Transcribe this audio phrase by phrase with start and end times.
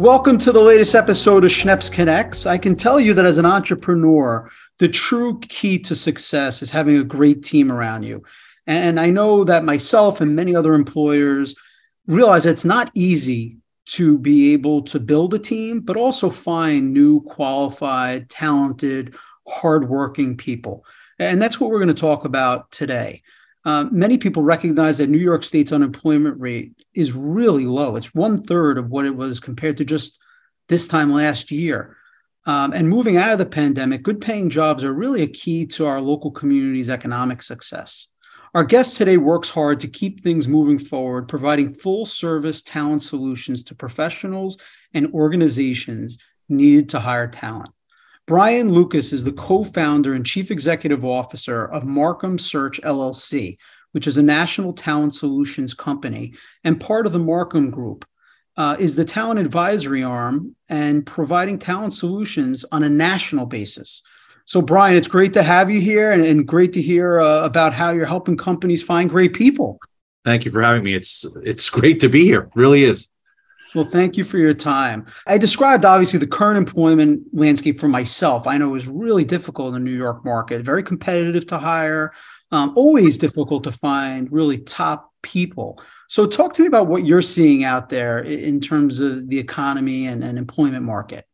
[0.00, 2.46] Welcome to the latest episode of Schneps Connects.
[2.46, 6.96] I can tell you that as an entrepreneur, the true key to success is having
[6.96, 8.22] a great team around you.
[8.66, 11.54] And I know that myself and many other employers
[12.06, 17.20] realize it's not easy to be able to build a team, but also find new,
[17.20, 19.14] qualified, talented,
[19.46, 20.84] hardworking people.
[21.18, 23.22] And that's what we're going to talk about today.
[23.64, 27.96] Uh, many people recognize that New York State's unemployment rate is really low.
[27.96, 30.18] It's one third of what it was compared to just
[30.68, 31.96] this time last year.
[32.46, 35.86] Um, and moving out of the pandemic, good paying jobs are really a key to
[35.86, 38.08] our local community's economic success.
[38.54, 43.62] Our guest today works hard to keep things moving forward, providing full service talent solutions
[43.64, 44.58] to professionals
[44.94, 46.18] and organizations
[46.48, 47.70] needed to hire talent.
[48.30, 53.58] Brian Lucas is the co founder and chief executive officer of Marcum Search LLC,
[53.90, 58.04] which is a national talent solutions company and part of the Marcum Group.
[58.56, 64.00] Uh, is the talent advisory arm and providing talent solutions on a national basis.
[64.44, 67.72] So, Brian, it's great to have you here and, and great to hear uh, about
[67.72, 69.80] how you're helping companies find great people.
[70.24, 70.94] Thank you for having me.
[70.94, 72.42] It's it's great to be here.
[72.42, 73.08] It really is.
[73.74, 75.06] Well, thank you for your time.
[75.26, 78.46] I described obviously the current employment landscape for myself.
[78.46, 82.12] I know it was really difficult in the New York market, very competitive to hire,
[82.50, 85.80] um, always difficult to find really top people.
[86.08, 90.06] So, talk to me about what you're seeing out there in terms of the economy
[90.06, 91.26] and, and employment market.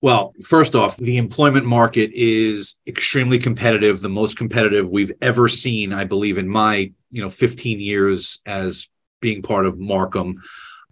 [0.00, 5.92] Well, first off, the employment market is extremely competitive, the most competitive we've ever seen,
[5.92, 8.88] I believe, in my you know 15 years as
[9.20, 10.34] being part of Marcum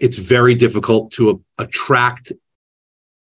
[0.02, 2.32] it's very difficult to a- attract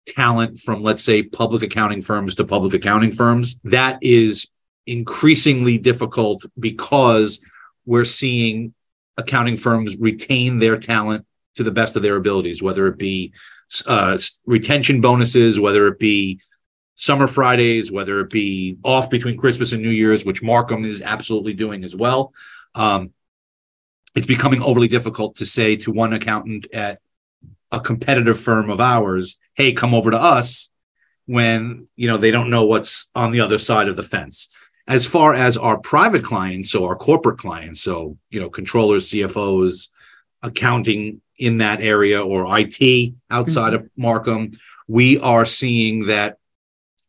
[0.07, 3.57] talent from let's say public accounting firms to public accounting firms.
[3.65, 4.47] That is
[4.85, 7.39] increasingly difficult because
[7.85, 8.73] we're seeing
[9.17, 13.33] accounting firms retain their talent to the best of their abilities whether it be
[13.87, 16.39] uh, retention bonuses whether it be
[16.95, 21.53] summer fridays whether it be off between christmas and new year's which Marcum is absolutely
[21.53, 22.31] doing as well.
[22.75, 23.11] Um,
[24.17, 26.99] it's becoming overly difficult to say to one accountant at
[27.71, 30.71] a competitive firm of ours, "Hey, come over to us,"
[31.27, 34.49] when you know they don't know what's on the other side of the fence.
[34.87, 39.89] As far as our private clients, so our corporate clients, so you know controllers, CFOs,
[40.41, 43.85] accounting in that area, or IT outside mm-hmm.
[43.85, 44.57] of Marcum,
[44.87, 46.39] we are seeing that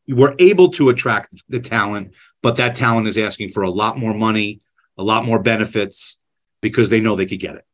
[0.07, 4.13] we're able to attract the talent, but that talent is asking for a lot more
[4.13, 4.61] money,
[4.99, 6.19] a lot more benefits,
[6.61, 7.65] because they know they could get it.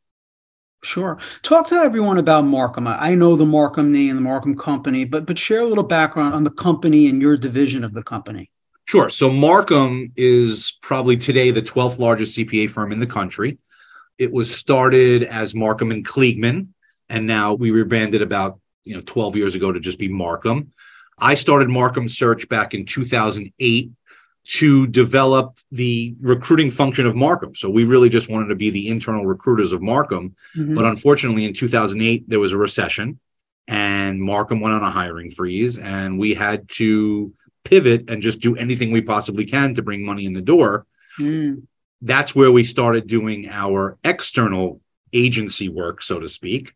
[0.85, 1.19] Sure.
[1.43, 2.87] Talk to everyone about Marcum.
[2.87, 6.45] I know the Marcum name, the Marcum company, but but share a little background on
[6.45, 8.51] the company and your division of the company.
[8.87, 9.09] Sure.
[9.09, 13.59] So Marcum is probably today the 12th largest CPA firm in the country.
[14.19, 16.69] It was started as Marcum and Kliegman,
[17.09, 20.69] and now we rebranded about you know 12 years ago to just be Marcum.
[21.19, 23.91] I started Marcum Search back in 2008
[24.47, 27.57] to develop the recruiting function of Marcum.
[27.57, 30.35] So we really just wanted to be the internal recruiters of Marcum.
[30.57, 30.75] Mm-hmm.
[30.75, 33.19] But unfortunately, in 2008, there was a recession
[33.67, 37.33] and Marcum went on a hiring freeze, and we had to
[37.65, 40.87] pivot and just do anything we possibly can to bring money in the door.
[41.19, 41.63] Mm.
[42.03, 44.81] That's where we started doing our external
[45.13, 46.75] agency work, so to speak.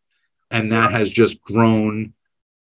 [0.50, 2.14] And that has just grown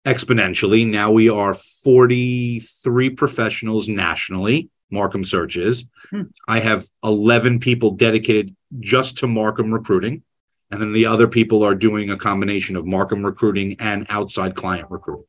[0.04, 0.86] exponentially.
[0.86, 5.86] Now we are 43 professionals nationally Marcum searches.
[6.10, 6.22] Hmm.
[6.48, 10.22] I have 11 people dedicated just to Marcum recruiting.
[10.70, 14.88] And then the other people are doing a combination of Marcum recruiting and outside client
[14.90, 15.24] recruiting.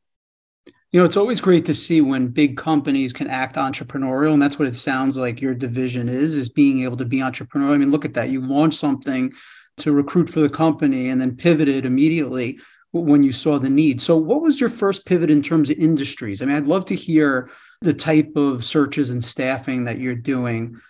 [0.92, 4.34] You know, it's always great to see when big companies can act entrepreneurial.
[4.34, 7.74] And that's what it sounds like your division is, is being able to be entrepreneurial.
[7.74, 8.28] I mean, look at that.
[8.28, 9.32] You launched something
[9.78, 12.58] to recruit for the company and then pivoted immediately
[12.92, 14.02] when you saw the need.
[14.02, 16.42] So what was your first pivot in terms of industries?
[16.42, 17.50] I mean, I'd love to hear
[17.82, 20.80] the type of searches and staffing that you're doing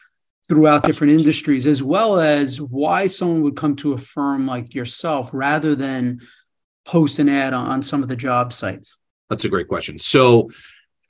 [0.48, 5.30] throughout different industries, as well as why someone would come to a firm like yourself
[5.33, 6.21] rather than
[6.84, 8.98] post an ad on, some of the job sites?
[9.30, 9.98] That's a great question.
[9.98, 10.50] So,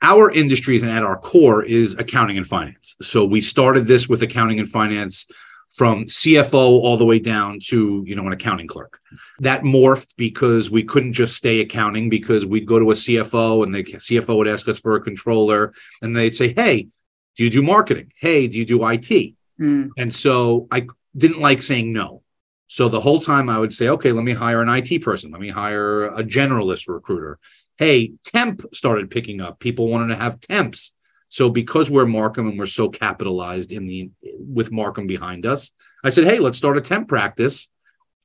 [0.01, 2.95] our industries and at our core is accounting and finance.
[3.01, 5.27] So, we started this with accounting and finance
[5.73, 8.99] from CFO all the way down to you know an accounting clerk.
[9.39, 13.73] That morphed because we couldn't just stay accounting because we'd go to a CFO and
[13.73, 16.87] the CFO would ask us for a controller and they'd say, "Hey,
[17.35, 18.13] do you do marketing?
[18.15, 19.89] Hey, do you do IT?" Mm.
[19.97, 20.87] And so I
[21.17, 22.21] didn't like saying no.
[22.67, 25.31] So the whole time I would say, "Okay, let me hire an IT person.
[25.31, 27.39] Let me hire a generalist recruiter."
[27.77, 29.59] Hey, temp started picking up.
[29.59, 30.93] People wanted to have temps.
[31.33, 35.71] So because we're Marcum and we're so capitalized in the with Marcum behind us,
[36.03, 37.69] I said, hey, let's start a temp practice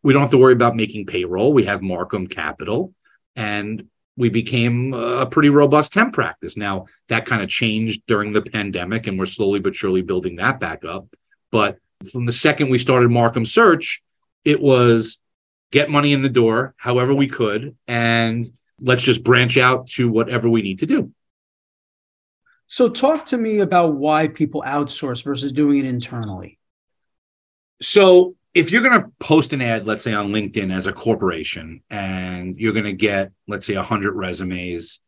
[0.03, 1.53] we don't have to worry about making payroll.
[1.53, 2.95] We have Marcum Capital,
[3.35, 6.57] and we became a pretty robust temp practice.
[6.57, 10.61] Now that kind of changed during the pandemic, and we're slowly but surely building that
[10.61, 11.07] back up.
[11.51, 11.79] But
[12.13, 14.03] from the second we started Marcum Search,
[14.45, 15.19] it was
[15.71, 18.45] get money in the door however we could, and
[18.81, 21.13] let's just branch out to whatever we need to do.
[22.71, 26.59] So, talk to me about why people outsource versus doing it internally.
[27.81, 31.83] So, if you're going to post an ad, let's say on LinkedIn as a corporation,
[31.89, 35.01] and you're going to get, let's say, 100 resumes,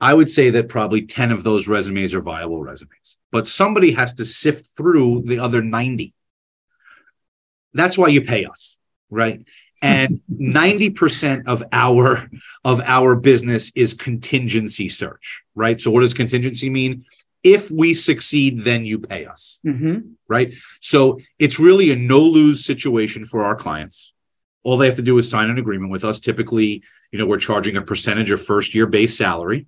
[0.00, 4.14] I would say that probably 10 of those resumes are viable resumes, but somebody has
[4.14, 6.14] to sift through the other 90.
[7.74, 8.78] That's why you pay us,
[9.10, 9.44] right?
[9.84, 12.28] And 90% of our
[12.64, 15.80] of our business is contingency search, right?
[15.80, 17.04] So what does contingency mean?
[17.44, 19.60] if we succeed, then you pay us.
[19.64, 20.12] Mm-hmm.
[20.26, 20.54] Right.
[20.80, 24.14] So it's really a no lose situation for our clients.
[24.62, 26.18] All they have to do is sign an agreement with us.
[26.18, 26.82] Typically,
[27.12, 29.66] you know, we're charging a percentage of first year base salary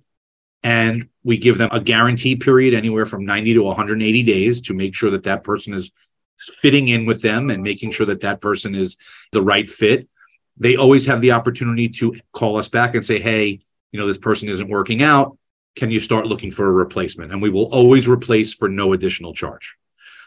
[0.63, 4.95] and we give them a guarantee period anywhere from 90 to 180 days to make
[4.95, 5.91] sure that that person is
[6.37, 8.97] fitting in with them and making sure that that person is
[9.31, 10.07] the right fit.
[10.57, 13.59] They always have the opportunity to call us back and say, hey,
[13.91, 15.37] you know, this person isn't working out
[15.77, 17.31] can you start looking for a replacement?
[17.31, 19.75] And we will always replace for no additional charge.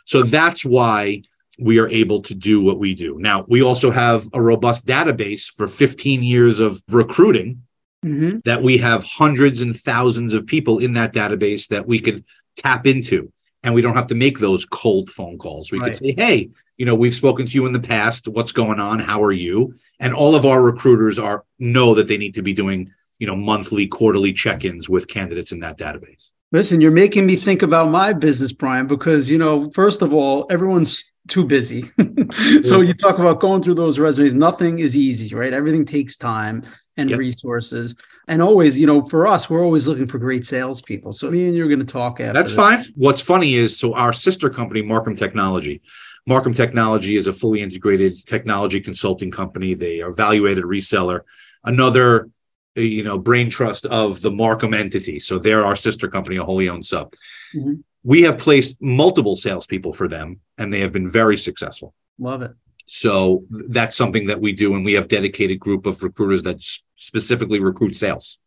[0.07, 1.23] So that's why
[1.59, 3.19] we are able to do what we do.
[3.19, 7.63] Now, we also have a robust database for 15 years of recruiting
[8.05, 8.39] mm-hmm.
[8.45, 12.25] that we have hundreds and thousands of people in that database that we could
[12.57, 13.33] tap into.
[13.63, 15.71] And we don't have to make those cold phone calls.
[15.71, 15.93] We right.
[15.93, 18.27] could say, hey, you know, we've spoken to you in the past.
[18.27, 18.99] What's going on?
[18.99, 19.75] How are you?
[19.99, 22.91] And all of our recruiters are know that they need to be doing
[23.21, 27.63] you know monthly quarterly check-ins with candidates in that database listen you're making me think
[27.63, 31.85] about my business brian because you know first of all everyone's too busy
[32.63, 36.67] so you talk about going through those resumes nothing is easy right everything takes time
[36.97, 37.19] and yep.
[37.19, 37.95] resources
[38.31, 41.55] and always you know for us we're always looking for great salespeople so me and
[41.55, 42.57] you're going to talk after that's this.
[42.57, 45.83] fine what's funny is so our sister company Marcum technology
[46.29, 51.21] Marcum technology is a fully integrated technology consulting company they are value-added reseller
[51.65, 52.31] another
[52.77, 55.19] you know brain trust of the Marcum entity.
[55.19, 57.13] So they're our sister company, a wholly owned sub.
[57.55, 57.75] Mm-hmm.
[58.03, 61.95] We have placed multiple salespeople for them, and they have been very successful.
[62.19, 62.53] Love it.
[62.93, 66.61] So that's something that we do, and we have dedicated group of recruiters that
[66.97, 68.41] specifically recruit sales.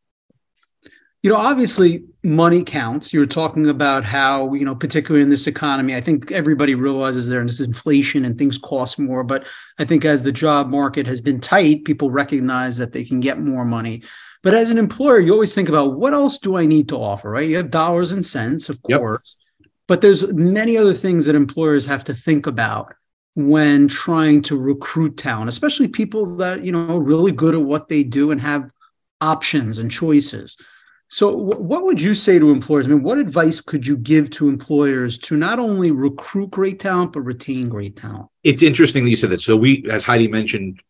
[1.21, 3.13] You know, obviously, money counts.
[3.13, 7.61] You're talking about how, you know, particularly in this economy, I think everybody realizes there's
[7.61, 9.23] inflation and things cost more.
[9.23, 9.47] But
[9.79, 13.39] I think as the job market has been tight, people recognize that they can get
[13.39, 14.03] more money.
[14.41, 17.29] But as an employer, you always think about what else do I need to offer,
[17.29, 17.47] right?
[17.47, 18.99] You have dollars and cents, of yep.
[18.99, 19.37] course,
[19.87, 22.93] but there's many other things that employers have to think about
[23.35, 27.88] when trying to recruit talent, especially people that, you know, are really good at what
[27.88, 28.69] they do and have
[29.21, 30.57] options and choices.
[31.09, 32.88] So, what would you say to employers?
[32.88, 37.13] I mean, what advice could you give to employers to not only recruit great talent,
[37.13, 38.30] but retain great talent?
[38.44, 39.41] It's interesting that you said that.
[39.41, 40.81] So, we, as Heidi mentioned,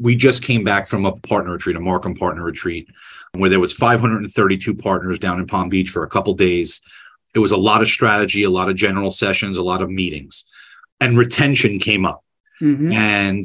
[0.00, 2.88] we just came back from a partner retreat, a Marcum partner retreat,
[3.34, 6.80] where there was 532 partners down in Palm Beach for a couple days.
[7.34, 10.44] It was a lot of strategy, a lot of general sessions, a lot of meetings,
[11.00, 12.24] and retention came up.
[12.60, 12.92] Mm-hmm.
[12.92, 13.44] And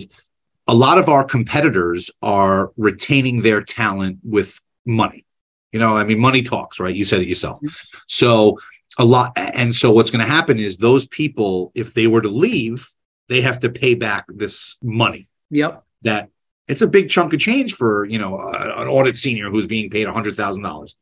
[0.67, 5.25] a lot of our competitors are retaining their talent with money
[5.71, 6.93] you know, I mean, money talks, right?
[6.93, 7.57] You said it yourself.
[7.57, 7.97] Mm-hmm.
[8.07, 8.59] So
[8.99, 12.29] a lot, and so what's going to happen is those people, if they were to
[12.29, 12.89] leave,
[13.29, 15.27] they have to pay back this money.
[15.49, 15.83] Yep.
[16.03, 16.29] That
[16.67, 20.07] it's a big chunk of change for you know an audit senior who's being paid
[20.07, 20.95] a hundred thousand dollars.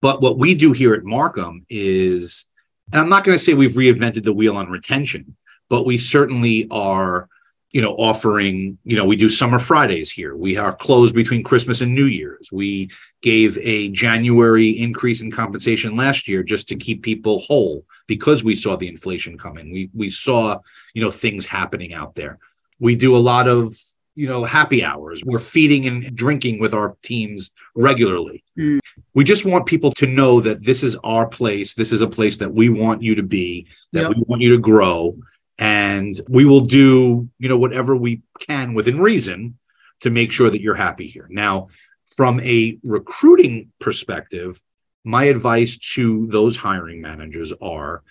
[0.00, 2.46] But what we do here at Marcum is,
[2.92, 5.36] and I'm not going to say we've reinvented the wheel on retention,
[5.72, 7.30] but we certainly are
[7.70, 10.36] you know, offering, you know, we do summer Fridays here.
[10.36, 12.50] We are closed between Christmas and New Year's.
[12.52, 12.90] We
[13.22, 18.54] gave a January increase in compensation last year just to keep people whole because we
[18.54, 19.72] saw the inflation coming.
[19.72, 20.58] We we saw,
[20.92, 22.38] you know, things happening out there.
[22.78, 23.74] We do a lot of,
[24.14, 25.22] you know, happy hours.
[25.24, 28.44] We're feeding and drinking with our teams regularly.
[28.58, 28.80] Mm.
[29.14, 31.72] We just want people to know that this is our place.
[31.72, 34.10] This is a place that we want you to be, that yep.
[34.10, 35.16] we want you to grow
[35.62, 39.56] and we will do you know whatever we can within reason
[40.00, 41.28] to make sure that you're happy here.
[41.30, 41.68] Now
[42.16, 44.60] from a recruiting perspective
[45.04, 48.02] my advice to those hiring managers are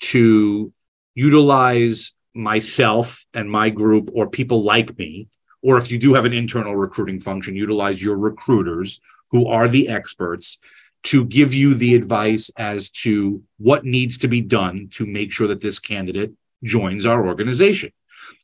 [0.00, 0.72] to
[1.14, 5.28] utilize myself and my group or people like me
[5.62, 9.00] or if you do have an internal recruiting function utilize your recruiters
[9.30, 10.58] who are the experts
[11.02, 15.48] to give you the advice as to what needs to be done to make sure
[15.48, 16.32] that this candidate
[16.66, 17.92] joins our organization.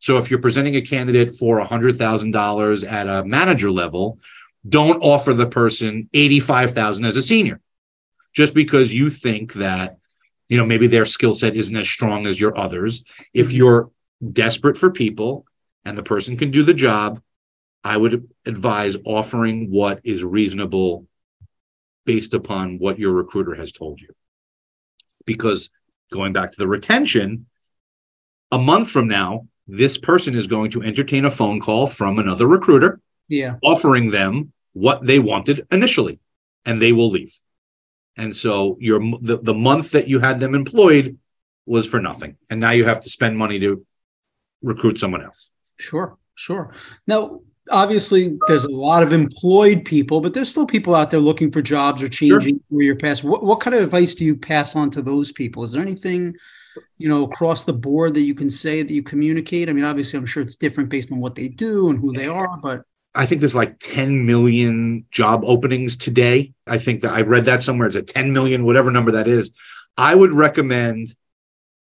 [0.00, 4.18] So if you're presenting a candidate for $100,000 at a manager level,
[4.68, 7.60] don't offer the person 85,000 as a senior
[8.32, 9.98] just because you think that
[10.48, 13.04] you know maybe their skill set isn't as strong as your others.
[13.32, 13.56] If mm-hmm.
[13.56, 13.90] you're
[14.32, 15.44] desperate for people
[15.84, 17.20] and the person can do the job,
[17.84, 21.06] I would advise offering what is reasonable
[22.04, 24.08] based upon what your recruiter has told you.
[25.24, 25.70] Because
[26.12, 27.46] going back to the retention,
[28.52, 32.46] a month from now, this person is going to entertain a phone call from another
[32.46, 33.56] recruiter yeah.
[33.62, 36.20] offering them what they wanted initially,
[36.64, 37.36] and they will leave.
[38.16, 41.18] And so your the, the month that you had them employed
[41.64, 42.36] was for nothing.
[42.50, 43.84] And now you have to spend money to
[44.62, 45.50] recruit someone else.
[45.78, 46.74] Sure, sure.
[47.06, 47.40] Now,
[47.70, 51.62] obviously there's a lot of employed people, but there's still people out there looking for
[51.62, 52.78] jobs or changing sure.
[52.78, 53.24] career paths.
[53.24, 55.64] What, what kind of advice do you pass on to those people?
[55.64, 56.34] Is there anything,
[56.98, 59.68] you know, across the board that you can say that you communicate?
[59.68, 62.26] I mean, obviously, I'm sure it's different based on what they do and who they
[62.26, 62.82] are, but
[63.14, 66.54] I think there's like 10 million job openings today.
[66.66, 67.86] I think that I read that somewhere.
[67.86, 69.50] It's a 10 million, whatever number that is.
[69.96, 71.14] I would recommend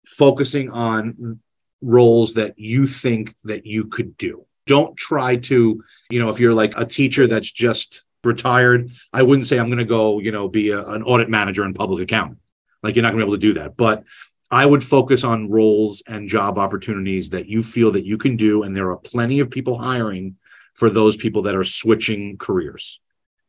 [0.05, 1.39] focusing on
[1.81, 6.53] roles that you think that you could do don't try to, you know, if you're
[6.53, 10.47] like a teacher that's just retired, I wouldn't say I'm going to go, you know,
[10.47, 12.37] be a, an audit manager in public accounting.
[12.83, 13.75] Like you're not going to be able to do that.
[13.75, 14.03] But
[14.51, 18.63] I would focus on roles and job opportunities that you feel that you can do.
[18.63, 20.35] And there are plenty of people hiring
[20.73, 22.99] for those people that are switching careers.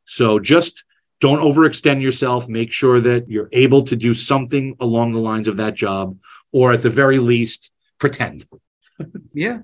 [0.05, 0.85] So just
[1.21, 2.49] don't overextend yourself.
[2.49, 6.19] Make sure that you're able to do something along the lines of that job,
[6.53, 8.47] or at the very least, pretend.
[9.33, 9.61] yeah.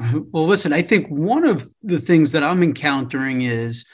[0.00, 3.84] Well, listen, I think one of the things that I'm encountering is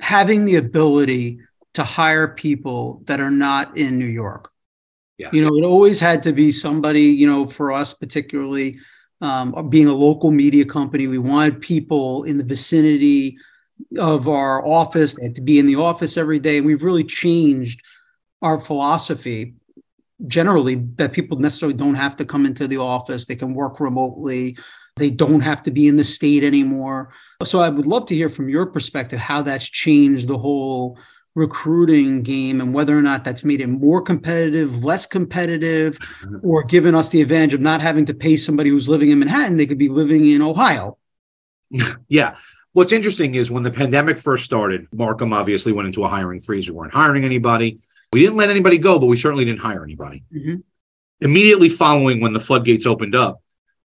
[0.00, 1.38] having the ability
[1.74, 4.51] to hire people that are not in New York.
[5.18, 5.30] Yeah.
[5.32, 8.78] You know, it always had to be somebody, you know, for us, particularly
[9.20, 13.36] um, being a local media company, we wanted people in the vicinity
[13.98, 15.14] of our office.
[15.14, 16.58] They had to be in the office every day.
[16.58, 17.80] And We've really changed
[18.42, 19.54] our philosophy
[20.26, 23.26] generally that people necessarily don't have to come into the office.
[23.26, 24.56] They can work remotely.
[24.96, 27.12] They don't have to be in the state anymore.
[27.44, 30.98] So I would love to hear from your perspective how that's changed the whole
[31.34, 36.36] recruiting game and whether or not that's made it more competitive, less competitive, mm-hmm.
[36.42, 39.56] or given us the advantage of not having to pay somebody who's living in Manhattan,
[39.56, 40.98] they could be living in Ohio.
[42.08, 42.36] Yeah.
[42.74, 46.68] What's interesting is when the pandemic first started, Marcum obviously went into a hiring freeze.
[46.68, 47.80] We weren't hiring anybody.
[48.12, 50.24] We didn't let anybody go, but we certainly didn't hire anybody.
[50.34, 50.56] Mm-hmm.
[51.20, 53.42] Immediately following when the floodgates opened up,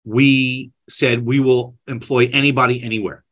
[0.05, 3.25] we said we will employ anybody anywhere,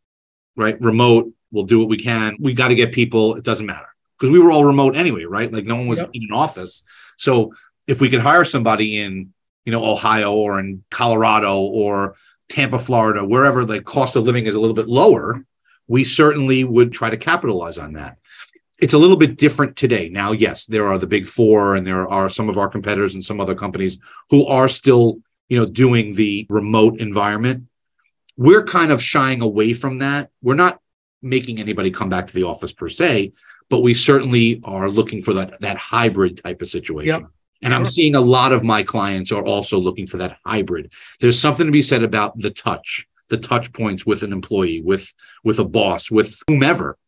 [0.56, 0.80] right?
[0.80, 2.36] Remote, we'll do what we can.
[2.40, 3.91] We got to get people, it doesn't matter
[4.22, 5.52] because we were all remote anyway, right?
[5.52, 6.10] Like no one was yep.
[6.12, 6.84] in an office.
[7.18, 7.54] So
[7.88, 12.14] if we could hire somebody in, you know, Ohio or in Colorado or
[12.48, 15.44] Tampa, Florida, wherever the cost of living is a little bit lower,
[15.88, 18.18] we certainly would try to capitalize on that.
[18.78, 20.08] It's a little bit different today.
[20.08, 23.24] Now, yes, there are the big four and there are some of our competitors and
[23.24, 23.98] some other companies
[24.30, 27.64] who are still you know, doing the remote environment.
[28.36, 30.30] We're kind of shying away from that.
[30.42, 30.78] We're not
[31.22, 33.32] making anybody come back to the office per se,
[33.72, 37.22] but we certainly are looking for that that hybrid type of situation.
[37.22, 37.30] Yep.
[37.62, 37.78] And sure.
[37.78, 40.92] I'm seeing a lot of my clients are also looking for that hybrid.
[41.20, 45.10] There's something to be said about the touch, the touch points with an employee, with
[45.42, 46.98] with a boss, with whomever,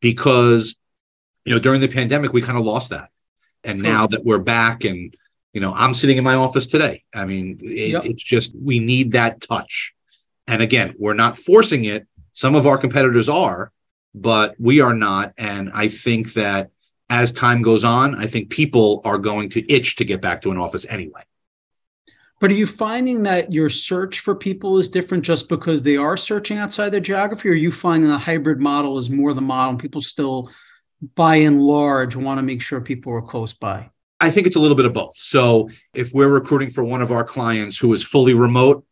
[0.00, 0.76] because
[1.44, 3.10] you know during the pandemic we kind of lost that,
[3.64, 3.90] and sure.
[3.90, 5.16] now that we're back and
[5.52, 7.02] you know, I'm sitting in my office today.
[7.12, 8.04] I mean, it, yep.
[8.04, 9.94] it's just we need that touch.
[10.46, 12.06] And again, we're not forcing it.
[12.34, 13.72] Some of our competitors are,
[14.14, 15.34] but we are not.
[15.36, 16.70] And I think that
[17.10, 20.50] as time goes on, I think people are going to itch to get back to
[20.50, 21.22] an office anyway.
[22.40, 26.16] But are you finding that your search for people is different just because they are
[26.16, 27.48] searching outside their geography?
[27.48, 30.50] Or are you finding the hybrid model is more the model and people still,
[31.14, 33.88] by and large, want to make sure people are close by?
[34.20, 35.16] I think it's a little bit of both.
[35.16, 38.84] So if we're recruiting for one of our clients who is fully remote,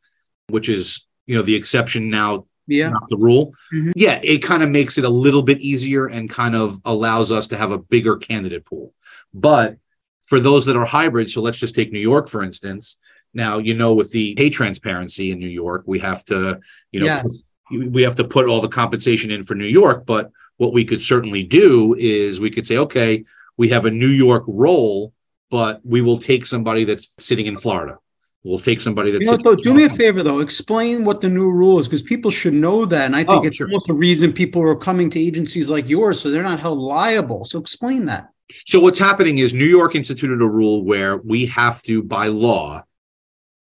[0.48, 3.54] which is you know the exception now, yeah, not the rule.
[3.72, 3.92] Mm-hmm.
[3.94, 7.48] Yeah, it kind of makes it a little bit easier and kind of allows us
[7.48, 8.94] to have a bigger candidate pool.
[9.32, 9.76] But
[10.24, 12.98] for those that are hybrid, so let's just take New York for instance.
[13.34, 16.60] Now you know with the pay transparency in New York, we have to
[16.90, 17.52] you know yes.
[17.70, 21.00] we have to put all the compensation in for New York, but what we could
[21.00, 23.24] certainly do is we could say, okay,
[23.56, 25.12] we have a New York role,
[25.50, 27.98] but we will take somebody that's sitting in Florida.
[28.44, 29.30] We'll take somebody that's.
[29.30, 30.40] You know, do me a favor though.
[30.40, 33.46] Explain what the new rule is because people should know that, and I think oh,
[33.46, 33.68] it's sure.
[33.68, 37.44] almost the reason people are coming to agencies like yours, so they're not held liable.
[37.44, 38.30] So explain that.
[38.66, 42.84] So what's happening is New York instituted a rule where we have to, by law,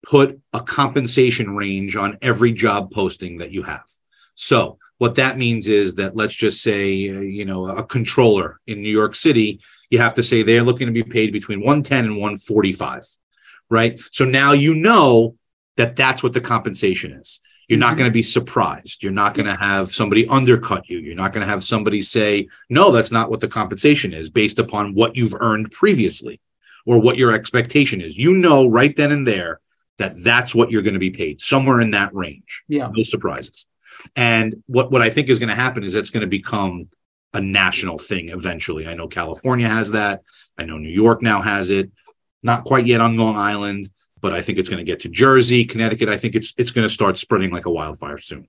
[0.07, 3.85] put a compensation range on every job posting that you have.
[4.35, 8.83] So what that means is that let's just say, uh, you know, a controller in
[8.83, 9.61] New York City,
[9.91, 13.05] you have to say they're looking to be paid between 110 and 145,
[13.73, 14.00] right?
[14.12, 15.37] So now you know
[15.76, 17.41] that that's what the compensation is.
[17.69, 17.99] You're not mm-hmm.
[18.00, 19.02] going to be surprised.
[19.02, 20.99] You're not going to have somebody undercut you.
[20.99, 24.59] You're not going to have somebody say, no, that's not what the compensation is based
[24.59, 26.38] upon what you've earned previously
[26.85, 28.19] or what your expectation is.
[28.19, 29.61] You know right then and there
[29.97, 32.62] that that's what you're going to be paid somewhere in that range.
[32.69, 32.91] Yeah.
[32.93, 33.67] No surprises.
[34.17, 36.88] And what, what I think is going to happen is it's going to become
[37.33, 38.87] a national thing eventually.
[38.87, 40.23] I know California has that.
[40.59, 41.91] I know New York now has it.
[42.42, 43.88] Not quite yet on Long Island,
[44.20, 46.08] but I think it's going to get to Jersey, Connecticut.
[46.08, 48.49] I think it's it's going to start spreading like a wildfire soon.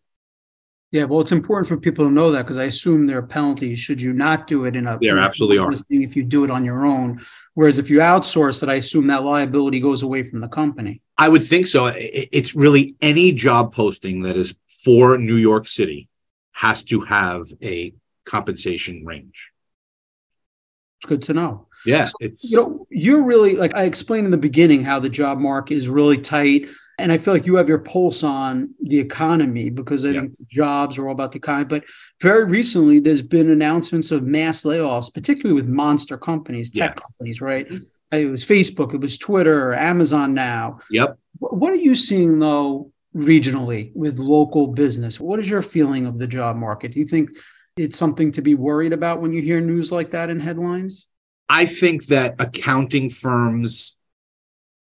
[0.92, 3.80] Yeah, well, it's important for people to know that because I assume there are penalties
[3.80, 5.00] should you not do it in a.
[5.02, 5.74] There absolutely are.
[5.90, 9.24] If you do it on your own, whereas if you outsource it, I assume that
[9.24, 11.02] liability goes away from the company.
[11.18, 11.92] I would think so.
[11.96, 16.10] It's really any job posting that is for New York City
[16.52, 17.94] has to have a
[18.26, 19.52] compensation range.
[21.02, 21.68] It's good to know.
[21.86, 25.10] Yeah, so, it's you know you're really like I explained in the beginning how the
[25.10, 26.68] job market is really tight
[27.00, 30.22] and I feel like you have your pulse on the economy because I yeah.
[30.22, 31.66] think jobs are all about the economy.
[31.66, 31.86] But
[32.22, 37.02] very recently, there's been announcements of mass layoffs, particularly with monster companies, tech yeah.
[37.02, 37.68] companies, right?
[37.68, 38.18] Mm-hmm.
[38.18, 40.80] It was Facebook, it was Twitter, Amazon now.
[40.92, 41.18] Yep.
[41.40, 45.20] What are you seeing though regionally with local business?
[45.20, 46.92] What is your feeling of the job market?
[46.92, 47.32] Do you think
[47.76, 51.08] it's something to be worried about when you hear news like that in headlines?
[51.50, 53.96] I think that accounting firms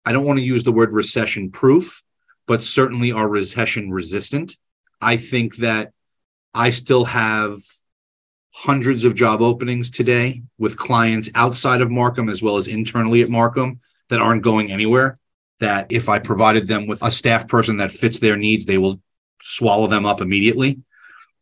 [0.05, 2.03] I don't want to use the word recession proof,
[2.47, 4.57] but certainly are recession resistant.
[5.01, 5.93] I think that
[6.55, 7.59] I still have
[8.53, 13.29] hundreds of job openings today with clients outside of Marcum as well as internally at
[13.29, 15.17] Marcum that aren't going anywhere.
[15.61, 19.01] That if I provided them with a staff person that fits their needs, they will
[19.43, 20.81] swallow them up immediately.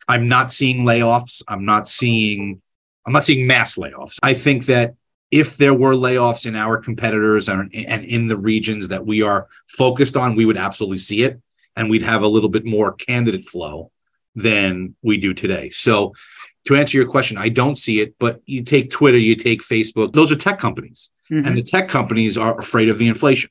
[0.09, 1.43] I'm not seeing layoffs.
[1.47, 2.61] I'm not seeing
[3.07, 4.19] I'm not seeing mass layoffs.
[4.23, 4.95] I think that
[5.31, 9.49] if there were layoffs in our competitors and, and in the regions that we are
[9.67, 11.41] focused on, we would absolutely see it.
[11.77, 13.91] And we'd have a little bit more candidate flow
[14.35, 15.71] than we do today.
[15.71, 16.15] So,
[16.65, 20.13] to answer your question, I don't see it, but you take Twitter, you take Facebook,
[20.13, 21.09] those are tech companies.
[21.31, 21.47] Mm-hmm.
[21.47, 23.51] And the tech companies are afraid of the inflation.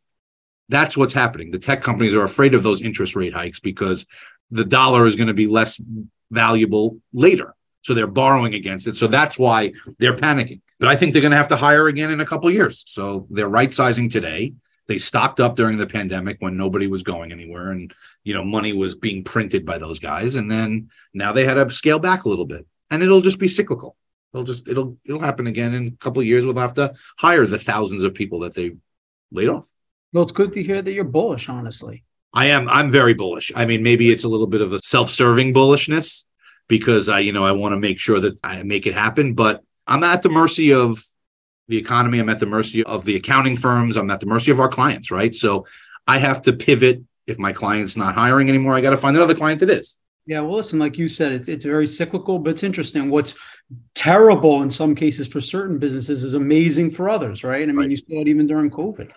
[0.69, 1.49] That's what's happening.
[1.49, 4.05] The tech companies are afraid of those interest rate hikes because
[4.51, 5.81] the dollar is going to be less
[6.29, 7.55] valuable later.
[7.81, 8.95] So they're borrowing against it.
[8.95, 10.61] So that's why they're panicking.
[10.79, 12.83] But I think they're going to have to hire again in a couple years.
[12.85, 14.53] So they're right sizing today.
[14.87, 18.71] They stocked up during the pandemic when nobody was going anywhere and you know money
[18.71, 22.29] was being printed by those guys and then now they had to scale back a
[22.29, 22.65] little bit.
[22.89, 23.97] And it'll just be cyclical.
[24.33, 27.45] It'll just it'll it'll happen again in a couple of years we'll have to hire
[27.45, 28.75] the thousands of people that they
[29.31, 29.69] laid off.
[30.13, 32.03] Well, it's good to hear that you're bullish, honestly.
[32.33, 33.51] I am I'm very bullish.
[33.55, 36.25] I mean, maybe it's a little bit of a self-serving bullishness
[36.67, 39.63] because I, you know, I want to make sure that I make it happen, but
[39.87, 41.01] I'm at the mercy of
[41.67, 42.19] the economy.
[42.19, 43.97] I'm at the mercy of the accounting firms.
[43.97, 45.33] I'm at the mercy of our clients, right?
[45.33, 45.65] So
[46.07, 47.03] I have to pivot.
[47.25, 49.97] If my client's not hiring anymore, I got to find another client that is.
[50.27, 53.09] Yeah, well, listen, like you said, it's, it's very cyclical, but it's interesting.
[53.09, 53.35] What's
[53.95, 57.63] terrible in some cases for certain businesses is amazing for others, right?
[57.63, 57.89] I mean, right.
[57.89, 59.09] you saw it even during COVID.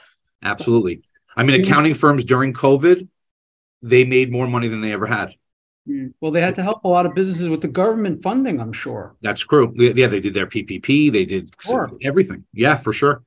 [0.43, 1.03] Absolutely.
[1.37, 3.09] I mean, accounting firms during COVID,
[3.83, 5.35] they made more money than they ever had.
[6.21, 9.17] Well, they had to help a lot of businesses with the government funding, I'm sure.
[9.21, 9.73] That's true.
[9.77, 11.91] Yeah, they did their PPP, they did sure.
[12.03, 12.45] everything.
[12.53, 13.23] Yeah, for sure.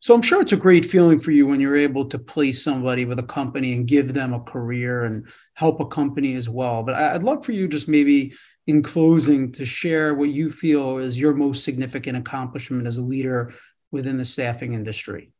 [0.00, 3.04] So I'm sure it's a great feeling for you when you're able to place somebody
[3.04, 6.84] with a company and give them a career and help a company as well.
[6.84, 8.32] But I'd love for you just maybe
[8.68, 13.54] in closing to share what you feel is your most significant accomplishment as a leader
[13.90, 15.32] within the staffing industry.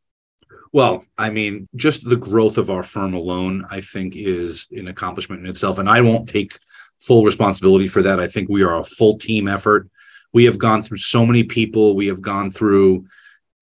[0.73, 5.43] Well, I mean, just the growth of our firm alone, I think, is an accomplishment
[5.43, 5.79] in itself.
[5.79, 6.59] And I won't take
[6.99, 8.21] full responsibility for that.
[8.21, 9.89] I think we are a full team effort.
[10.33, 11.97] We have gone through so many people.
[11.97, 13.07] We have gone through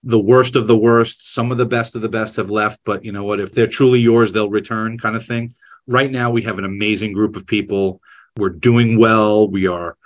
[0.03, 1.33] the worst of the worst.
[1.33, 3.40] Some of the best of the best have left, but you know what?
[3.40, 5.55] If they're truly yours, they'll return, kind of thing.
[5.87, 8.01] Right now, we have an amazing group of people.
[8.37, 9.49] We're doing well.
[9.49, 9.96] We are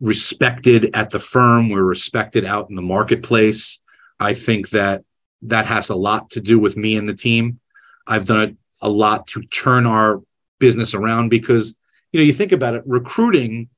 [0.00, 1.68] respected at the firm.
[1.68, 3.80] We're respected out in the marketplace.
[4.20, 5.04] I think that
[5.42, 7.60] that has a lot to do with me and the team.
[8.06, 10.22] I've done a, a lot to turn our
[10.58, 11.76] business around because,
[12.12, 13.68] you know, you think about it, recruiting,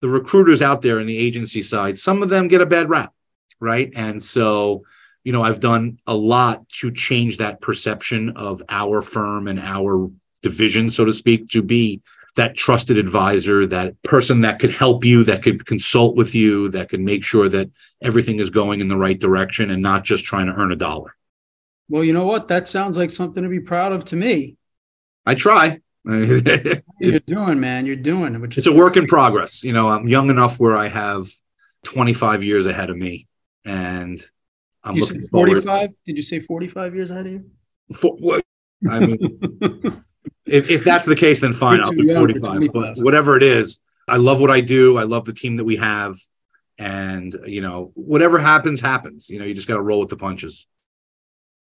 [0.00, 3.12] the recruiters out there in the agency side, some of them get a bad rap,
[3.60, 3.90] right?
[3.96, 4.84] And so,
[5.24, 10.10] you know, I've done a lot to change that perception of our firm and our
[10.42, 12.00] division, so to speak, to be
[12.36, 16.88] that trusted advisor, that person that could help you, that could consult with you, that
[16.88, 17.70] could make sure that
[18.02, 21.14] everything is going in the right direction and not just trying to earn a dollar.
[21.88, 22.48] Well, you know what?
[22.48, 24.56] That sounds like something to be proud of to me.
[25.24, 25.80] I try.
[26.04, 27.86] You're doing, man.
[27.86, 29.62] You're doing, which it's a work in progress.
[29.62, 31.26] You know, I'm young enough where I have
[31.84, 33.26] 25 years ahead of me,
[33.64, 34.18] and
[34.82, 35.64] I'm you looking 45.
[35.64, 35.94] forward.
[36.06, 37.50] Did you say 45 years ahead of you?
[37.92, 38.44] For, what,
[38.88, 39.40] I mean,
[40.50, 41.80] if, if that's the case, then fine.
[41.80, 42.72] I'll do 45.
[42.72, 44.96] But whatever it is, I love what I do.
[44.96, 46.16] I love the team that we have,
[46.78, 49.28] and you know, whatever happens, happens.
[49.28, 50.66] You know, you just got to roll with the punches.